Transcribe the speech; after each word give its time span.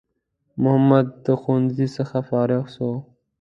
محمد 0.63 1.07
د 1.25 1.27
ښوونځی 1.41 1.87
څخه 1.97 2.17
فارغ 2.29 2.63
سو 2.75 2.89